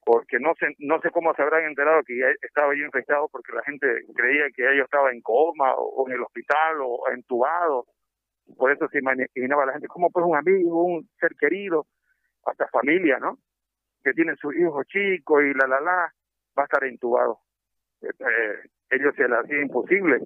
Porque 0.05 0.37
no 0.39 0.53
sé, 0.59 0.67
no 0.77 1.01
sé 1.01 1.09
cómo 1.09 1.33
se 1.33 1.41
habrán 1.41 1.63
enterado 1.63 2.03
que 2.05 2.13
estaba 2.43 2.75
yo 2.75 2.85
infectado 2.85 3.27
porque 3.31 3.53
la 3.53 3.63
gente 3.63 3.87
creía 4.13 4.45
que 4.55 4.61
yo 4.77 4.83
estaba 4.83 5.11
en 5.11 5.21
coma 5.21 5.73
o, 5.75 6.07
en 6.07 6.13
el 6.13 6.21
hospital 6.21 6.77
o 6.81 7.09
entubado. 7.09 7.85
Por 8.57 8.71
eso 8.71 8.87
se 8.89 8.99
imaginaba 8.99 9.65
la 9.65 9.73
gente, 9.73 9.87
como 9.87 10.09
pues 10.09 10.25
un 10.25 10.35
amigo, 10.35 10.83
un 10.83 11.09
ser 11.19 11.35
querido, 11.35 11.87
hasta 12.45 12.67
familia, 12.67 13.17
¿no? 13.19 13.39
Que 14.03 14.13
tiene 14.13 14.35
su 14.35 14.51
hijo 14.53 14.83
chico 14.83 15.41
y 15.41 15.53
la 15.53 15.67
la 15.67 15.81
la, 15.81 16.13
va 16.57 16.63
a 16.63 16.65
estar 16.65 16.83
entubado. 16.83 17.39
Eh, 18.01 18.69
ellos 18.91 19.15
se 19.15 19.27
les 19.27 19.39
hacía 19.39 19.61
imposible. 19.61 20.19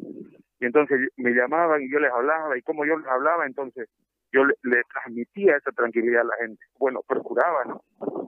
Y 0.59 0.65
entonces 0.65 1.09
me 1.15 1.31
llamaban 1.31 1.81
y 1.81 1.89
yo 1.89 1.99
les 1.99 2.11
hablaba, 2.11 2.57
y 2.57 2.61
como 2.61 2.85
yo 2.85 2.97
les 2.97 3.07
hablaba, 3.07 3.45
entonces 3.45 3.89
yo 4.31 4.43
le, 4.45 4.83
transmitía 4.91 5.55
esa 5.55 5.71
tranquilidad 5.71 6.21
a 6.21 6.25
la 6.25 6.35
gente. 6.41 6.63
Bueno, 6.77 7.01
procuraba, 7.07 7.63
¿no? 7.65 7.81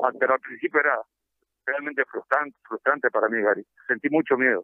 Ah, 0.03 0.11
pero 0.17 0.33
al 0.33 0.39
principio 0.39 0.79
era 0.79 0.97
realmente 1.65 2.03
frustrante, 2.05 2.57
frustrante 2.63 3.09
para 3.11 3.27
mí, 3.27 3.41
Gary. 3.41 3.65
Sentí 3.87 4.09
mucho 4.09 4.37
miedo. 4.37 4.63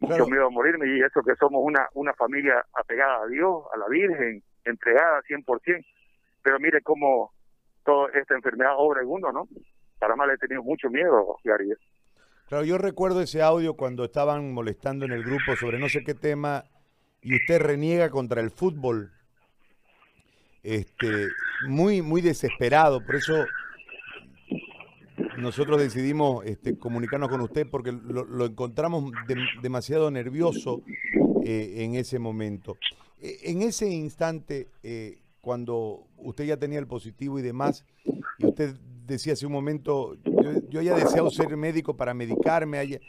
Mucho 0.00 0.26
miedo 0.26 0.46
a 0.46 0.50
morirme 0.50 0.86
y 0.86 1.00
eso 1.00 1.22
que 1.22 1.34
somos 1.36 1.60
una, 1.62 1.86
una 1.94 2.14
familia 2.14 2.64
apegada 2.72 3.22
a 3.22 3.26
Dios, 3.26 3.64
a 3.72 3.78
la 3.78 3.86
Virgen, 3.88 4.42
entregada 4.64 5.20
100%. 5.28 5.84
Pero 6.42 6.58
mire 6.58 6.80
cómo 6.82 7.32
toda 7.84 8.08
esta 8.14 8.34
enfermedad 8.34 8.72
obra 8.76 9.02
en 9.02 9.08
uno, 9.08 9.30
¿no? 9.30 9.46
Para 9.98 10.16
mal 10.16 10.30
he 10.30 10.38
tenido 10.38 10.62
mucho 10.62 10.88
miedo, 10.88 11.36
Gary. 11.44 11.72
Claro, 12.48 12.64
yo 12.64 12.78
recuerdo 12.78 13.20
ese 13.20 13.42
audio 13.42 13.74
cuando 13.74 14.04
estaban 14.04 14.52
molestando 14.52 15.04
en 15.04 15.12
el 15.12 15.22
grupo 15.22 15.54
sobre 15.54 15.78
no 15.78 15.88
sé 15.88 16.02
qué 16.02 16.14
tema 16.14 16.64
y 17.22 17.36
usted 17.36 17.60
reniega 17.60 18.10
contra 18.10 18.40
el 18.40 18.50
fútbol. 18.50 19.12
Este, 20.62 21.28
muy, 21.68 22.02
muy 22.02 22.20
desesperado, 22.20 23.04
por 23.04 23.16
eso 23.16 23.46
nosotros 25.40 25.78
decidimos 25.78 26.44
este, 26.44 26.76
comunicarnos 26.76 27.28
con 27.28 27.40
usted 27.40 27.66
porque 27.70 27.92
lo, 27.92 28.46
encontramos 28.46 29.10
demasiado 29.62 30.10
nervioso 30.10 30.82
eh, 31.44 31.76
en 31.78 31.94
ese 31.94 32.18
momento. 32.18 32.76
E, 33.20 33.50
en 33.50 33.62
ese 33.62 33.88
instante, 33.88 34.68
eh, 34.82 35.18
cuando 35.40 36.06
usted 36.18 36.44
ya 36.44 36.56
tenía 36.56 36.78
el 36.78 36.86
positivo 36.86 37.38
y 37.38 37.42
demás, 37.42 37.84
y 38.38 38.46
usted 38.46 38.76
decía 39.06 39.32
hace 39.32 39.46
un 39.46 39.52
momento, 39.52 40.16
yo, 40.24 40.68
yo 40.68 40.82
ya 40.82 40.94
deseado 40.94 41.30
ser 41.30 41.56
médico 41.56 41.96
para 41.96 42.14
medicarme, 42.14 43.00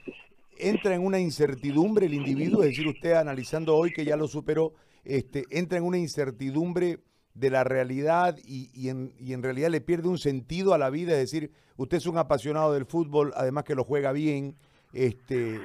entra 0.58 0.96
en 0.96 1.06
una 1.06 1.20
incertidumbre 1.20 2.06
el 2.06 2.14
individuo, 2.14 2.64
es 2.64 2.70
decir, 2.70 2.88
usted 2.88 3.14
analizando 3.14 3.76
hoy 3.76 3.92
que 3.92 4.06
ya 4.06 4.16
lo 4.16 4.28
superó, 4.28 4.74
este, 5.04 5.46
entra 5.50 5.78
en 5.78 5.84
una 5.84 5.98
incertidumbre 5.98 7.00
de 7.34 7.50
la 7.50 7.64
realidad 7.64 8.38
y, 8.44 8.90
en, 8.90 9.14
y, 9.18 9.34
en, 9.34 9.44
realidad 9.44 9.70
le 9.70 9.82
pierde 9.82 10.10
un 10.10 10.18
sentido 10.18 10.74
a 10.74 10.78
la 10.78 10.90
vida, 10.90 11.14
es 11.14 11.32
decir, 11.32 11.52
usted 11.78 11.98
es 11.98 12.06
un 12.06 12.18
apasionado 12.18 12.74
del 12.74 12.86
fútbol, 12.86 13.34
además 13.36 13.64
que 13.64 13.76
lo 13.76 13.84
juega 13.84 14.12
bien, 14.12 14.56
este, 14.94 15.60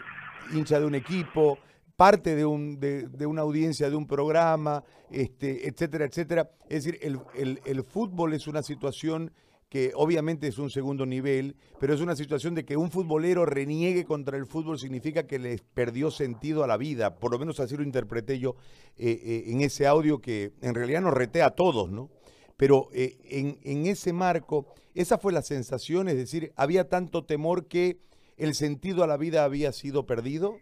hincha 0.52 0.78
de 0.78 0.87
un 0.87 0.94
equipo, 0.94 1.58
parte 1.96 2.37
de, 2.37 2.44
un, 2.44 2.78
de, 2.78 3.08
de 3.08 3.26
una 3.26 3.42
audiencia 3.42 3.90
de 3.90 3.96
un 3.96 4.06
programa, 4.06 4.85
este, 5.11 5.68
etcétera, 5.68 6.04
etcétera. 6.04 6.50
Es 6.68 6.85
decir, 6.85 6.99
el, 7.02 7.20
el, 7.35 7.61
el 7.64 7.82
fútbol 7.82 8.35
es 8.35 8.46
una 8.46 8.62
situación 8.62 9.32
que 9.68 9.90
obviamente 9.94 10.46
es 10.46 10.58
un 10.58 10.70
segundo 10.70 11.06
nivel, 11.06 11.56
pero 11.80 11.92
es 11.92 12.00
una 12.00 12.14
situación 12.14 12.54
de 12.54 12.64
que 12.64 12.76
un 12.76 12.90
futbolero 12.90 13.44
reniegue 13.44 14.04
contra 14.04 14.37
el 14.37 14.46
fútbol 14.46 14.78
significa 14.78 15.26
que 15.26 15.38
le 15.38 15.58
perdió 15.75 16.11
sentido 16.11 16.62
a 16.62 16.66
la 16.66 16.76
vida, 16.76 17.16
por 17.16 17.32
lo 17.32 17.38
menos 17.38 17.58
así 17.58 17.76
lo 17.76 17.82
interpreté 17.82 18.38
yo 18.38 18.54
eh, 18.96 19.11
eh, 19.11 19.44
en 19.49 19.61
ese 19.61 19.87
audio 19.87 20.20
que 20.20 20.52
en 20.62 20.75
realidad 20.75 21.00
nos 21.00 21.14
retea 21.14 21.46
a 21.46 21.54
todos, 21.54 21.90
¿no? 21.90 22.11
Pero 22.56 22.88
eh, 22.94 23.18
en, 23.25 23.87
ese 23.87 24.12
marco, 24.12 24.73
esa 24.94 25.18
fue 25.18 25.32
la 25.32 25.42
sensación, 25.42 26.08
es 26.08 26.16
decir, 26.16 26.52
había 26.56 26.88
tanto 26.88 27.25
temor 27.26 27.68
que 27.68 27.99
el 28.38 28.54
sentido 28.54 29.04
a 29.04 29.06
la 29.06 29.18
vida 29.18 29.44
había 29.44 29.73
sido 29.73 30.06
perdido. 30.06 30.56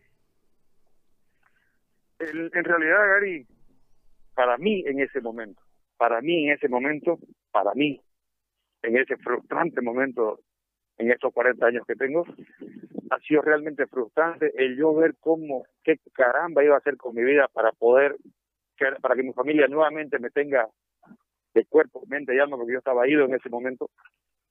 en 2.18 2.64
realidad, 2.64 2.98
Gary, 2.98 3.46
para 4.34 4.56
mí 4.58 4.82
en 4.86 4.98
ese 4.98 5.20
momento, 5.20 5.62
para 5.96 6.20
mí 6.20 6.46
en 6.46 6.54
ese 6.54 6.68
momento, 6.68 7.18
para 7.52 7.72
mí, 7.74 8.00
en 8.84 8.98
ese 8.98 9.16
frustrante 9.16 9.80
momento, 9.80 10.40
en 10.98 11.10
estos 11.10 11.32
40 11.32 11.66
años 11.66 11.86
que 11.86 11.96
tengo, 11.96 12.24
ha 13.10 13.18
sido 13.20 13.42
realmente 13.42 13.86
frustrante 13.86 14.52
el 14.56 14.76
yo 14.76 14.94
ver 14.94 15.14
cómo, 15.18 15.64
qué 15.82 15.96
caramba 16.12 16.62
iba 16.62 16.74
a 16.74 16.78
hacer 16.78 16.96
con 16.96 17.14
mi 17.14 17.24
vida 17.24 17.48
para 17.52 17.72
poder, 17.72 18.16
para 19.00 19.14
que 19.14 19.22
mi 19.22 19.32
familia 19.32 19.66
nuevamente 19.68 20.18
me 20.18 20.30
tenga 20.30 20.68
de 21.54 21.64
cuerpo, 21.66 22.02
mente 22.08 22.34
y 22.34 22.38
alma, 22.38 22.56
porque 22.56 22.72
yo 22.72 22.78
estaba 22.78 23.08
ido 23.08 23.24
en 23.24 23.34
ese 23.34 23.48
momento, 23.48 23.90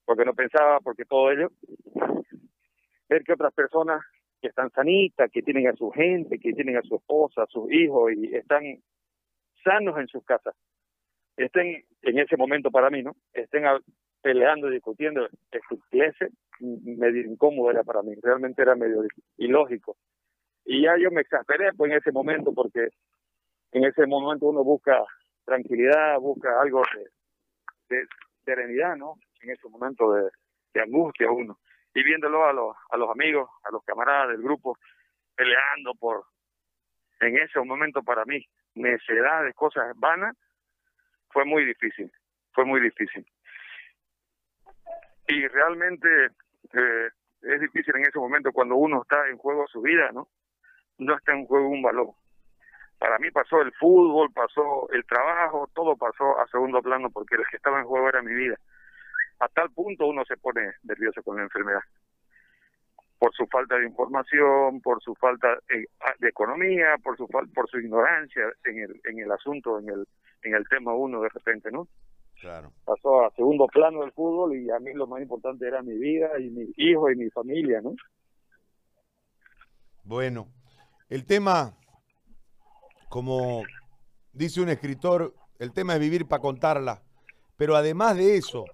porque 0.06 0.26
no 0.26 0.34
pensaba, 0.34 0.80
porque 0.80 1.06
todo 1.06 1.32
ello, 1.32 1.52
ver 3.10 3.24
que 3.24 3.34
otras 3.34 3.54
personas 3.54 4.02
que 4.42 4.48
están 4.48 4.72
sanitas, 4.72 5.30
que 5.32 5.44
tienen 5.44 5.68
a 5.68 5.74
su 5.74 5.92
gente, 5.92 6.40
que 6.40 6.54
tienen 6.54 6.78
a 6.78 6.82
su 6.82 6.96
esposa, 6.96 7.44
a 7.44 7.48
sus 7.48 7.72
hijos 7.72 8.12
y 8.14 8.36
están 8.36 8.64
sanos 9.64 9.98
en 10.00 10.08
sus 10.08 10.24
casas, 10.26 10.56
estén 11.38 11.84
en 12.02 12.20
ese 12.20 12.36
momento 12.38 12.72
para 12.72 12.90
mí, 12.90 13.04
¿no? 13.04 13.16
Estén 13.34 13.66
peleando, 14.24 14.70
discutiendo, 14.70 15.28
estupideces, 15.52 16.32
medio 16.62 17.22
incómodo 17.24 17.70
era 17.70 17.84
para 17.84 18.02
mí, 18.02 18.16
realmente 18.24 18.62
era 18.62 18.74
medio 18.74 19.04
ilógico. 19.38 19.98
Y 20.66 20.84
ya 20.84 20.96
yo 20.98 21.12
me 21.12 21.22
exasperé 21.22 21.74
pues 21.74 21.92
en 21.92 21.98
ese 21.98 22.12
momento 22.14 22.54
porque 22.54 22.88
en 23.74 23.84
ese 23.84 24.08
momento 24.08 24.46
uno 24.46 24.64
busca 24.64 25.04
tranquilidad, 25.44 26.18
busca 26.20 26.62
algo 26.62 26.82
de, 27.90 28.08
serenidad, 28.46 28.96
¿no? 28.96 29.16
En 29.42 29.52
ese 29.52 29.68
momento 29.68 30.14
de, 30.14 30.30
angustia 30.82 31.30
uno. 31.30 31.60
Y 31.94 32.02
viéndolo 32.04 32.46
a 32.46 32.54
los, 32.54 32.76
a 32.92 32.98
los 32.98 33.10
amigos, 33.10 33.50
a 33.66 33.72
los 33.72 33.84
camaradas 33.84 34.30
del 34.30 34.42
grupo, 34.42 34.78
peleando 35.36 35.94
por, 36.00 36.24
en 37.20 37.38
ese 37.38 37.60
momento 37.60 38.02
para 38.02 38.24
mí, 38.24 38.44
necedades, 38.74 39.54
cosas 39.54 39.94
vanas, 39.98 40.36
fue 41.30 41.44
muy 41.44 41.66
difícil, 41.66 42.10
fue 42.54 42.64
muy 42.64 42.80
difícil 42.80 43.26
y 45.28 45.48
realmente 45.48 46.08
eh, 46.74 47.10
es 47.42 47.62
difícil 47.62 47.96
en 47.96 48.06
ese 48.06 48.20
momento 48.20 48.52
cuando 48.52 48.76
uno 48.76 49.02
está 49.02 49.28
en 49.30 49.38
juego 49.38 49.68
su 49.68 49.82
vida, 49.82 50.12
¿no? 50.14 50.28
No 50.98 51.16
está 51.16 51.34
en 51.34 51.46
juego 51.46 51.68
un 51.70 51.82
balón. 51.82 52.12
Para 53.00 53.20
mí 53.20 53.32
pasó 53.32 53.62
el 53.62 53.74
fútbol, 53.74 54.32
pasó 54.34 54.90
el 54.92 55.06
trabajo, 55.06 55.70
todo 55.74 55.96
pasó 55.98 56.40
a 56.40 56.48
segundo 56.48 56.82
plano 56.82 57.10
porque 57.10 57.36
el 57.36 57.44
que 57.50 57.58
estaba 57.58 57.80
en 57.80 57.86
juego 57.86 58.08
era 58.08 58.22
mi 58.22 58.34
vida. 58.34 58.56
A 59.40 59.48
tal 59.50 59.72
punto 59.72 60.08
uno 60.08 60.24
se 60.26 60.38
pone 60.38 60.74
nervioso 60.84 61.22
con 61.22 61.38
la 61.38 61.44
enfermedad. 61.44 61.82
Por 63.20 63.34
su 63.34 63.46
falta 63.48 63.78
de 63.78 63.88
información, 63.88 64.82
por 64.82 65.02
su 65.02 65.16
falta 65.16 65.58
eh, 65.70 65.86
de 66.20 66.30
economía, 66.30 66.96
por 67.04 67.18
su 67.18 67.28
por 67.28 67.70
su 67.70 67.80
ignorancia 67.80 68.44
en 68.66 68.80
el 68.80 69.02
en 69.06 69.20
el 69.20 69.32
asunto, 69.32 69.80
en 69.80 69.90
el 69.90 70.08
en 70.44 70.56
el 70.56 70.68
tema 70.68 70.94
uno 70.94 71.22
de 71.22 71.30
repente, 71.30 71.72
¿no? 71.72 71.88
Pasó 72.86 73.26
a 73.26 73.32
segundo 73.36 73.68
plano 73.68 74.02
del 74.02 74.12
fútbol 74.12 74.56
y 74.56 74.70
a 74.70 74.80
mí 74.80 74.94
lo 74.94 75.08
más 75.08 75.22
importante 75.22 75.68
era 75.68 75.82
mi 75.82 75.98
vida 75.98 76.40
y 76.40 76.50
mi 76.50 76.72
hijo 76.78 77.10
y 77.10 77.16
mi 77.16 77.30
familia, 77.30 77.82
¿no? 77.82 77.96
Bueno, 80.04 80.48
el 81.10 81.26
tema, 81.26 81.78
como 83.10 83.64
dice 84.34 84.62
un 84.62 84.70
escritor, 84.70 85.34
el 85.60 85.72
tema 85.72 85.94
es 85.94 86.00
vivir 86.02 86.28
para 86.28 86.42
contarla. 86.42 87.04
Pero 87.56 87.76
además 87.76 88.18
de 88.18 88.36
eso, 88.36 88.66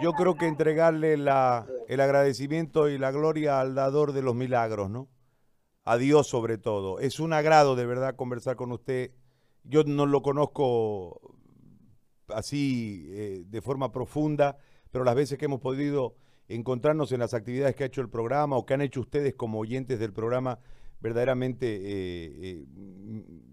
yo 0.00 0.12
creo 0.12 0.36
que 0.36 0.46
entregarle 0.46 1.16
la, 1.18 1.66
el 1.88 2.00
agradecimiento 2.00 2.88
y 2.88 2.96
la 2.96 3.10
gloria 3.10 3.60
al 3.60 3.74
dador 3.74 4.12
de 4.12 4.22
los 4.22 4.34
milagros, 4.34 4.88
¿no? 4.88 5.08
A 5.84 5.98
Dios 5.98 6.26
sobre 6.26 6.56
todo. 6.56 7.00
Es 7.00 7.20
un 7.20 7.32
agrado 7.32 7.76
de 7.76 7.84
verdad 7.84 8.16
conversar 8.16 8.56
con 8.56 8.72
usted. 8.72 9.10
Yo 9.64 9.84
no 9.84 10.06
lo 10.06 10.22
conozco 10.22 11.36
así 12.34 13.06
eh, 13.08 13.44
de 13.46 13.62
forma 13.62 13.92
profunda, 13.92 14.56
pero 14.90 15.04
las 15.04 15.14
veces 15.14 15.38
que 15.38 15.44
hemos 15.46 15.60
podido 15.60 16.16
encontrarnos 16.48 17.12
en 17.12 17.20
las 17.20 17.34
actividades 17.34 17.76
que 17.76 17.84
ha 17.84 17.86
hecho 17.86 18.00
el 18.00 18.08
programa 18.08 18.56
o 18.56 18.66
que 18.66 18.74
han 18.74 18.80
hecho 18.80 19.00
ustedes 19.00 19.34
como 19.34 19.58
oyentes 19.60 19.98
del 19.98 20.12
programa, 20.12 20.58
verdaderamente 21.00 21.76
eh, 21.76 22.32
eh, 22.42 22.64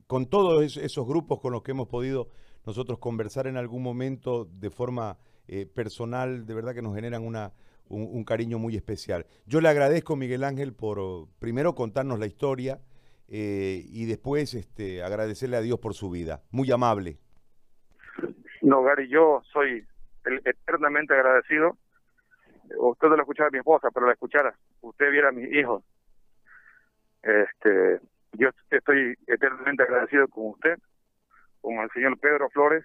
con 0.08 0.26
todos 0.26 0.78
esos 0.78 1.08
grupos 1.08 1.40
con 1.40 1.54
los 1.54 1.62
que 1.62 1.72
hemos 1.72 1.88
podido 1.88 2.30
nosotros 2.66 3.00
conversar 3.00 3.48
en 3.48 3.56
algún 3.56 3.84
momento 3.84 4.46
de 4.46 4.70
forma 4.70 5.18
personal, 5.74 6.46
de 6.46 6.54
verdad 6.54 6.74
que 6.74 6.82
nos 6.82 6.94
generan 6.94 7.26
una, 7.26 7.54
un, 7.88 8.26
cariño 8.26 8.60
muy 8.60 8.76
especial. 8.76 9.26
Yo 9.46 9.62
le 9.62 9.70
agradezco, 9.70 10.18
Miguel 10.18 10.44
Ángel, 10.44 10.74
por 10.74 11.30
primero 11.40 11.74
contarnos 11.74 12.20
la 12.20 12.26
historia 12.26 12.82
y 13.30 14.04
después 14.04 14.54
este, 14.56 15.04
agradecerle 15.04 15.56
a 15.56 15.62
Dios 15.62 15.80
por 15.80 15.94
su 15.94 16.10
vida. 16.10 16.44
Muy 16.52 16.70
amable. 16.70 17.20
No, 18.68 18.84
Gary, 18.84 19.08
yo 19.08 19.42
soy 19.54 19.88
eternamente 20.26 21.14
agradecido. 21.14 21.78
Usted 22.78 23.08
no 23.08 23.16
lo 23.16 23.22
escuchara 23.22 23.48
a 23.48 23.52
mi 23.52 23.60
esposa, 23.60 23.88
pero 23.94 24.08
la 24.08 24.12
escuchara. 24.12 24.54
Usted 24.82 25.10
viera 25.10 25.30
a 25.30 25.32
mis 25.32 25.50
hijos. 25.54 25.86
Este, 27.24 28.02
yo 28.34 28.50
estoy 28.70 29.16
eternamente 29.26 29.84
agradecido 29.84 30.28
con 30.28 30.48
usted, 30.48 30.78
con 31.62 31.76
el 31.76 31.90
señor 31.92 32.20
Pedro 32.20 32.50
Flores. 32.50 32.84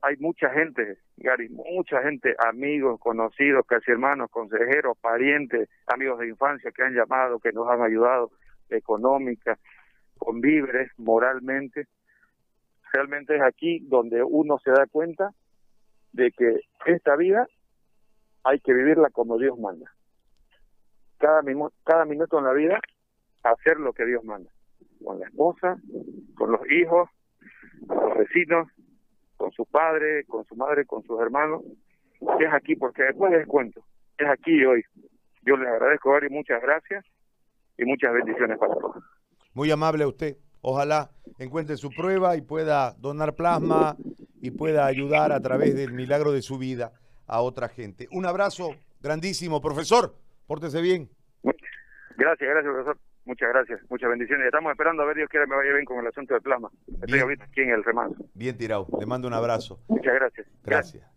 hay 0.00 0.16
mucha 0.16 0.48
gente, 0.48 0.96
Gary, 1.18 1.50
mucha 1.50 2.00
gente, 2.00 2.34
amigos, 2.38 2.98
conocidos, 3.00 3.66
casi 3.66 3.90
hermanos, 3.90 4.30
consejeros, 4.30 4.96
parientes, 4.98 5.68
amigos 5.88 6.20
de 6.20 6.28
infancia 6.28 6.72
que 6.72 6.82
han 6.82 6.94
llamado, 6.94 7.38
que 7.38 7.52
nos 7.52 7.68
han 7.68 7.82
ayudado 7.82 8.30
económica, 8.70 9.58
con 10.16 10.40
víveres, 10.40 10.90
moralmente. 10.96 11.86
Realmente 12.92 13.36
es 13.36 13.42
aquí 13.42 13.80
donde 13.80 14.22
uno 14.22 14.58
se 14.58 14.70
da 14.70 14.86
cuenta 14.86 15.32
de 16.12 16.30
que 16.32 16.60
esta 16.86 17.16
vida 17.16 17.46
hay 18.44 18.60
que 18.60 18.74
vivirla 18.74 19.10
como 19.10 19.38
Dios 19.38 19.58
manda. 19.58 19.90
Cada, 21.18 21.42
cada 21.84 22.04
minuto 22.04 22.38
en 22.38 22.44
la 22.44 22.52
vida, 22.52 22.80
hacer 23.42 23.78
lo 23.78 23.92
que 23.92 24.04
Dios 24.04 24.24
manda. 24.24 24.50
Con 25.02 25.20
la 25.20 25.26
esposa, 25.26 25.78
con 26.36 26.52
los 26.52 26.60
hijos, 26.70 27.08
con 27.86 28.08
los 28.08 28.18
vecinos, 28.18 28.68
con 29.36 29.50
su 29.52 29.64
padre, 29.64 30.24
con 30.26 30.44
su 30.44 30.54
madre, 30.56 30.84
con 30.84 31.02
sus 31.04 31.20
hermanos. 31.20 31.62
Es 32.38 32.52
aquí 32.52 32.76
porque 32.76 33.04
después 33.04 33.32
les 33.32 33.46
cuento. 33.46 33.84
Es 34.18 34.28
aquí 34.28 34.64
hoy. 34.64 34.84
Yo 35.42 35.56
les 35.56 35.68
agradezco, 35.68 36.16
y 36.24 36.28
muchas 36.28 36.60
gracias 36.62 37.04
y 37.78 37.84
muchas 37.84 38.12
bendiciones 38.12 38.58
para 38.58 38.74
todos. 38.74 39.02
Muy 39.54 39.70
amable 39.70 40.04
a 40.04 40.08
usted. 40.08 40.36
Ojalá 40.62 41.10
encuentre 41.38 41.76
su 41.76 41.90
prueba 41.90 42.36
y 42.36 42.40
pueda 42.40 42.94
donar 42.98 43.34
plasma 43.34 43.96
y 44.40 44.52
pueda 44.52 44.86
ayudar 44.86 45.32
a 45.32 45.40
través 45.40 45.74
del 45.74 45.92
milagro 45.92 46.32
de 46.32 46.40
su 46.40 46.56
vida 46.56 46.92
a 47.26 47.40
otra 47.40 47.68
gente. 47.68 48.08
Un 48.12 48.26
abrazo 48.26 48.76
grandísimo, 49.00 49.60
profesor. 49.60 50.14
Pórtese 50.46 50.80
bien. 50.80 51.10
Gracias, 52.16 52.48
gracias, 52.48 52.72
profesor. 52.72 52.98
Muchas 53.24 53.48
gracias, 53.50 53.80
muchas 53.88 54.10
bendiciones. 54.10 54.46
Estamos 54.46 54.72
esperando 54.72 55.02
a 55.02 55.06
ver, 55.06 55.16
Dios 55.16 55.28
quiera 55.28 55.46
me 55.46 55.54
vaya 55.56 55.72
bien 55.72 55.84
con 55.84 55.98
el 55.98 56.06
asunto 56.06 56.34
del 56.34 56.42
plasma. 56.42 56.70
Estoy 57.02 57.20
ahorita 57.20 57.44
aquí 57.44 57.60
en 57.60 57.70
el 57.70 57.84
remanso. 57.84 58.24
Bien 58.34 58.56
tirado. 58.56 58.86
Le 58.98 59.06
mando 59.06 59.28
un 59.28 59.34
abrazo. 59.34 59.80
Muchas 59.88 60.14
gracias. 60.14 60.46
Gracias. 60.64 61.11